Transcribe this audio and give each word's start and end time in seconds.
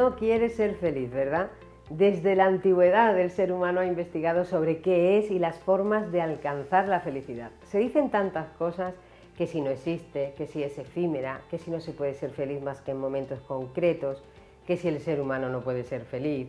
no 0.00 0.16
quieres 0.16 0.54
ser 0.54 0.76
feliz, 0.76 1.10
¿verdad? 1.10 1.50
Desde 1.90 2.34
la 2.34 2.46
antigüedad 2.46 3.18
el 3.20 3.30
ser 3.30 3.52
humano 3.52 3.80
ha 3.80 3.86
investigado 3.86 4.46
sobre 4.46 4.80
qué 4.80 5.18
es 5.18 5.30
y 5.30 5.38
las 5.38 5.58
formas 5.58 6.10
de 6.10 6.22
alcanzar 6.22 6.88
la 6.88 7.00
felicidad. 7.00 7.50
Se 7.64 7.78
dicen 7.78 8.10
tantas 8.10 8.48
cosas 8.56 8.94
que 9.36 9.46
si 9.46 9.60
no 9.60 9.68
existe, 9.68 10.32
que 10.38 10.46
si 10.46 10.62
es 10.62 10.78
efímera, 10.78 11.42
que 11.50 11.58
si 11.58 11.70
no 11.70 11.80
se 11.80 11.92
puede 11.92 12.14
ser 12.14 12.30
feliz 12.30 12.62
más 12.62 12.80
que 12.80 12.92
en 12.92 12.98
momentos 12.98 13.40
concretos, 13.40 14.22
que 14.66 14.78
si 14.78 14.88
el 14.88 15.00
ser 15.00 15.20
humano 15.20 15.50
no 15.50 15.60
puede 15.60 15.84
ser 15.84 16.06
feliz. 16.06 16.48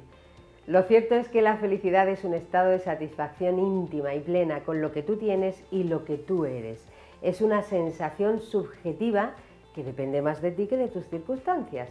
Lo 0.66 0.84
cierto 0.84 1.16
es 1.16 1.28
que 1.28 1.42
la 1.42 1.58
felicidad 1.58 2.08
es 2.08 2.24
un 2.24 2.34
estado 2.34 2.70
de 2.70 2.80
satisfacción 2.80 3.60
íntima 3.60 4.16
y 4.16 4.22
plena 4.22 4.64
con 4.64 4.80
lo 4.80 4.94
que 4.94 5.04
tú 5.04 5.18
tienes 5.18 5.62
y 5.72 5.84
lo 5.84 6.06
que 6.06 6.18
tú 6.18 6.46
eres. 6.46 6.86
Es 7.22 7.42
una 7.42 7.64
sensación 7.64 8.40
subjetiva 8.40 9.34
que 9.76 9.84
depende 9.84 10.22
más 10.22 10.42
de 10.42 10.52
ti 10.52 10.68
que 10.68 10.78
de 10.78 10.88
tus 10.88 11.06
circunstancias. 11.08 11.90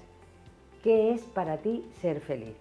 ¿Qué 0.83 1.13
es 1.13 1.21
para 1.21 1.59
ti 1.59 1.85
ser 2.01 2.21
feliz? 2.21 2.57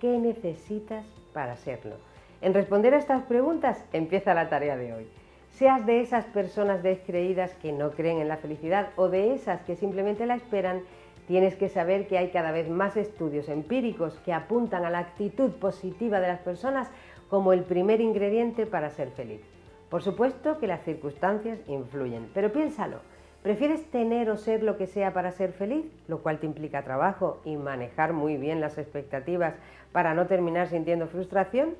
¿Qué 0.00 0.18
necesitas 0.18 1.04
para 1.34 1.56
serlo? 1.56 1.96
En 2.42 2.54
responder 2.54 2.94
a 2.94 2.98
estas 2.98 3.24
preguntas 3.24 3.84
empieza 3.92 4.34
la 4.34 4.48
tarea 4.48 4.76
de 4.76 4.94
hoy. 4.94 5.08
Seas 5.50 5.84
de 5.84 6.00
esas 6.00 6.26
personas 6.26 6.84
descreídas 6.84 7.52
que 7.56 7.72
no 7.72 7.90
creen 7.90 8.20
en 8.20 8.28
la 8.28 8.36
felicidad 8.36 8.90
o 8.94 9.08
de 9.08 9.34
esas 9.34 9.62
que 9.62 9.74
simplemente 9.74 10.26
la 10.26 10.36
esperan, 10.36 10.82
tienes 11.26 11.56
que 11.56 11.68
saber 11.68 12.06
que 12.06 12.18
hay 12.18 12.28
cada 12.28 12.52
vez 12.52 12.68
más 12.68 12.96
estudios 12.96 13.48
empíricos 13.48 14.20
que 14.24 14.32
apuntan 14.32 14.84
a 14.84 14.90
la 14.90 15.00
actitud 15.00 15.50
positiva 15.50 16.20
de 16.20 16.28
las 16.28 16.38
personas 16.38 16.88
como 17.28 17.52
el 17.52 17.64
primer 17.64 18.00
ingrediente 18.00 18.64
para 18.64 18.90
ser 18.90 19.10
feliz. 19.10 19.40
Por 19.88 20.04
supuesto 20.04 20.60
que 20.60 20.68
las 20.68 20.84
circunstancias 20.84 21.58
influyen, 21.66 22.30
pero 22.32 22.52
piénsalo, 22.52 23.00
¿Prefieres 23.42 23.90
tener 23.90 24.28
o 24.28 24.36
ser 24.36 24.62
lo 24.62 24.76
que 24.76 24.86
sea 24.86 25.14
para 25.14 25.32
ser 25.32 25.52
feliz, 25.52 25.86
lo 26.08 26.18
cual 26.18 26.40
te 26.40 26.46
implica 26.46 26.84
trabajo 26.84 27.40
y 27.46 27.56
manejar 27.56 28.12
muy 28.12 28.36
bien 28.36 28.60
las 28.60 28.76
expectativas 28.76 29.54
para 29.92 30.12
no 30.12 30.26
terminar 30.26 30.68
sintiendo 30.68 31.06
frustración? 31.06 31.70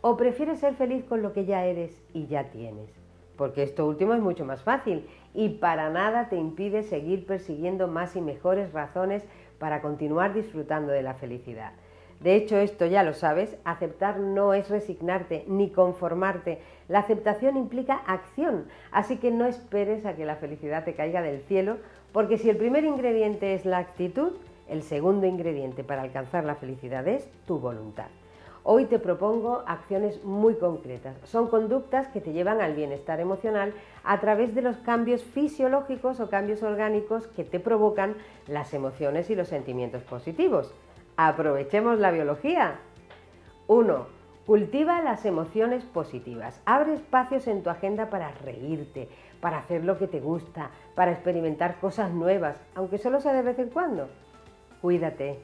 ¿O 0.00 0.16
prefieres 0.16 0.60
ser 0.60 0.76
feliz 0.76 1.04
con 1.04 1.20
lo 1.20 1.34
que 1.34 1.44
ya 1.44 1.66
eres 1.66 2.02
y 2.14 2.26
ya 2.26 2.44
tienes? 2.44 2.88
Porque 3.36 3.62
esto 3.62 3.86
último 3.86 4.14
es 4.14 4.20
mucho 4.20 4.46
más 4.46 4.62
fácil 4.62 5.06
y 5.34 5.50
para 5.50 5.90
nada 5.90 6.30
te 6.30 6.36
impide 6.36 6.84
seguir 6.84 7.26
persiguiendo 7.26 7.86
más 7.86 8.16
y 8.16 8.22
mejores 8.22 8.72
razones 8.72 9.22
para 9.58 9.82
continuar 9.82 10.32
disfrutando 10.32 10.90
de 10.90 11.02
la 11.02 11.12
felicidad. 11.12 11.72
De 12.20 12.34
hecho, 12.34 12.58
esto 12.58 12.84
ya 12.84 13.02
lo 13.02 13.14
sabes, 13.14 13.56
aceptar 13.64 14.20
no 14.20 14.52
es 14.52 14.68
resignarte 14.68 15.44
ni 15.48 15.70
conformarte. 15.70 16.58
La 16.86 16.98
aceptación 16.98 17.56
implica 17.56 18.02
acción, 18.06 18.66
así 18.92 19.16
que 19.16 19.30
no 19.30 19.46
esperes 19.46 20.04
a 20.04 20.14
que 20.14 20.26
la 20.26 20.36
felicidad 20.36 20.84
te 20.84 20.94
caiga 20.94 21.22
del 21.22 21.40
cielo, 21.42 21.78
porque 22.12 22.36
si 22.36 22.50
el 22.50 22.58
primer 22.58 22.84
ingrediente 22.84 23.54
es 23.54 23.64
la 23.64 23.78
actitud, 23.78 24.32
el 24.68 24.82
segundo 24.82 25.26
ingrediente 25.26 25.82
para 25.82 26.02
alcanzar 26.02 26.44
la 26.44 26.56
felicidad 26.56 27.08
es 27.08 27.26
tu 27.46 27.58
voluntad. 27.58 28.08
Hoy 28.62 28.84
te 28.84 28.98
propongo 28.98 29.64
acciones 29.66 30.22
muy 30.22 30.56
concretas. 30.56 31.16
Son 31.24 31.48
conductas 31.48 32.08
que 32.08 32.20
te 32.20 32.34
llevan 32.34 32.60
al 32.60 32.74
bienestar 32.74 33.18
emocional 33.18 33.72
a 34.04 34.20
través 34.20 34.54
de 34.54 34.60
los 34.60 34.76
cambios 34.76 35.24
fisiológicos 35.24 36.20
o 36.20 36.28
cambios 36.28 36.62
orgánicos 36.62 37.26
que 37.28 37.44
te 37.44 37.58
provocan 37.58 38.14
las 38.46 38.74
emociones 38.74 39.30
y 39.30 39.34
los 39.34 39.48
sentimientos 39.48 40.02
positivos. 40.02 40.74
Aprovechemos 41.22 41.98
la 41.98 42.12
biología. 42.12 42.78
1. 43.66 44.06
Cultiva 44.46 45.02
las 45.02 45.26
emociones 45.26 45.84
positivas. 45.84 46.62
Abre 46.64 46.94
espacios 46.94 47.46
en 47.46 47.62
tu 47.62 47.68
agenda 47.68 48.08
para 48.08 48.30
reírte, 48.30 49.06
para 49.42 49.58
hacer 49.58 49.84
lo 49.84 49.98
que 49.98 50.06
te 50.06 50.18
gusta, 50.18 50.70
para 50.94 51.12
experimentar 51.12 51.78
cosas 51.78 52.10
nuevas, 52.12 52.56
aunque 52.74 52.96
solo 52.96 53.20
sea 53.20 53.34
de 53.34 53.42
vez 53.42 53.58
en 53.58 53.68
cuando. 53.68 54.08
Cuídate. 54.80 55.38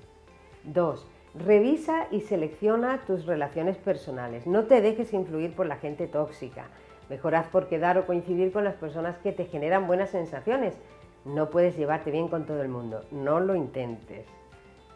2. 0.64 1.06
Revisa 1.34 2.06
y 2.10 2.22
selecciona 2.22 3.02
tus 3.06 3.26
relaciones 3.26 3.76
personales. 3.76 4.46
No 4.46 4.64
te 4.64 4.80
dejes 4.80 5.12
influir 5.12 5.54
por 5.54 5.66
la 5.66 5.76
gente 5.76 6.06
tóxica. 6.06 6.68
Mejorad 7.10 7.50
por 7.50 7.68
quedar 7.68 7.98
o 7.98 8.06
coincidir 8.06 8.50
con 8.50 8.64
las 8.64 8.76
personas 8.76 9.18
que 9.18 9.32
te 9.32 9.44
generan 9.44 9.86
buenas 9.86 10.08
sensaciones. 10.08 10.74
No 11.26 11.50
puedes 11.50 11.76
llevarte 11.76 12.10
bien 12.10 12.28
con 12.28 12.46
todo 12.46 12.62
el 12.62 12.68
mundo. 12.68 13.04
No 13.10 13.40
lo 13.40 13.54
intentes. 13.54 14.24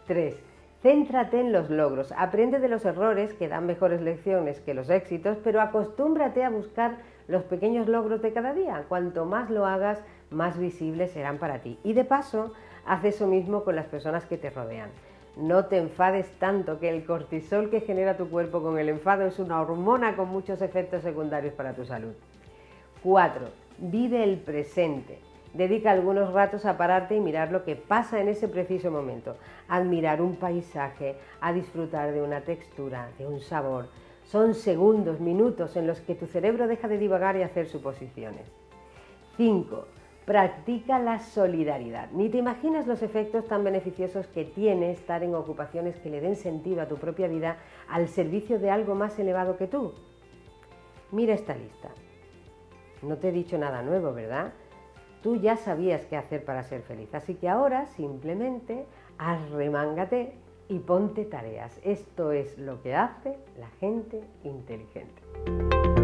3. 0.06 0.49
Céntrate 0.82 1.38
en 1.38 1.52
los 1.52 1.68
logros, 1.68 2.10
aprende 2.16 2.58
de 2.58 2.68
los 2.68 2.86
errores 2.86 3.34
que 3.34 3.48
dan 3.48 3.66
mejores 3.66 4.00
lecciones 4.00 4.60
que 4.60 4.72
los 4.72 4.88
éxitos, 4.88 5.36
pero 5.44 5.60
acostúmbrate 5.60 6.42
a 6.42 6.48
buscar 6.48 6.96
los 7.28 7.42
pequeños 7.44 7.86
logros 7.86 8.22
de 8.22 8.32
cada 8.32 8.54
día. 8.54 8.86
Cuanto 8.88 9.26
más 9.26 9.50
lo 9.50 9.66
hagas, 9.66 10.02
más 10.30 10.58
visibles 10.58 11.10
serán 11.10 11.36
para 11.36 11.58
ti. 11.58 11.78
Y 11.84 11.92
de 11.92 12.04
paso, 12.04 12.54
haz 12.86 13.04
eso 13.04 13.26
mismo 13.26 13.62
con 13.62 13.76
las 13.76 13.86
personas 13.86 14.24
que 14.24 14.38
te 14.38 14.48
rodean. 14.48 14.88
No 15.36 15.66
te 15.66 15.76
enfades 15.76 16.30
tanto 16.38 16.80
que 16.80 16.88
el 16.88 17.04
cortisol 17.04 17.68
que 17.68 17.82
genera 17.82 18.16
tu 18.16 18.30
cuerpo 18.30 18.62
con 18.62 18.78
el 18.78 18.88
enfado 18.88 19.26
es 19.26 19.38
una 19.38 19.60
hormona 19.60 20.16
con 20.16 20.28
muchos 20.28 20.62
efectos 20.62 21.02
secundarios 21.02 21.52
para 21.52 21.74
tu 21.74 21.84
salud. 21.84 22.14
4. 23.02 23.48
Vive 23.78 24.24
el 24.24 24.38
presente. 24.38 25.18
Dedica 25.54 25.90
algunos 25.90 26.32
ratos 26.32 26.64
a 26.64 26.76
pararte 26.76 27.16
y 27.16 27.20
mirar 27.20 27.50
lo 27.50 27.64
que 27.64 27.74
pasa 27.74 28.20
en 28.20 28.28
ese 28.28 28.46
preciso 28.46 28.90
momento, 28.90 29.36
admirar 29.68 30.22
un 30.22 30.36
paisaje, 30.36 31.16
a 31.40 31.52
disfrutar 31.52 32.12
de 32.12 32.22
una 32.22 32.42
textura, 32.42 33.08
de 33.18 33.26
un 33.26 33.40
sabor. 33.40 33.88
Son 34.24 34.54
segundos, 34.54 35.18
minutos 35.18 35.76
en 35.76 35.88
los 35.88 36.00
que 36.00 36.14
tu 36.14 36.26
cerebro 36.26 36.68
deja 36.68 36.86
de 36.86 36.98
divagar 36.98 37.36
y 37.36 37.42
hacer 37.42 37.66
suposiciones. 37.66 38.46
5. 39.36 39.86
Practica 40.24 41.00
la 41.00 41.18
solidaridad. 41.18 42.10
Ni 42.12 42.28
te 42.28 42.38
imaginas 42.38 42.86
los 42.86 43.02
efectos 43.02 43.46
tan 43.46 43.64
beneficiosos 43.64 44.28
que 44.28 44.44
tiene 44.44 44.92
estar 44.92 45.24
en 45.24 45.34
ocupaciones 45.34 45.98
que 45.98 46.10
le 46.10 46.20
den 46.20 46.36
sentido 46.36 46.82
a 46.82 46.86
tu 46.86 46.96
propia 46.96 47.26
vida 47.26 47.56
al 47.88 48.06
servicio 48.06 48.60
de 48.60 48.70
algo 48.70 48.94
más 48.94 49.18
elevado 49.18 49.56
que 49.56 49.66
tú. 49.66 49.94
Mira 51.10 51.34
esta 51.34 51.56
lista. 51.56 51.88
No 53.02 53.16
te 53.16 53.30
he 53.30 53.32
dicho 53.32 53.58
nada 53.58 53.82
nuevo, 53.82 54.12
¿verdad? 54.12 54.52
Tú 55.22 55.36
ya 55.36 55.56
sabías 55.56 56.06
qué 56.06 56.16
hacer 56.16 56.44
para 56.44 56.62
ser 56.62 56.82
feliz, 56.82 57.14
así 57.14 57.34
que 57.34 57.48
ahora 57.48 57.86
simplemente 57.86 58.86
arremángate 59.18 60.34
y 60.68 60.78
ponte 60.78 61.24
tareas. 61.24 61.78
Esto 61.84 62.32
es 62.32 62.56
lo 62.56 62.80
que 62.82 62.94
hace 62.94 63.36
la 63.58 63.68
gente 63.80 64.22
inteligente. 64.44 65.99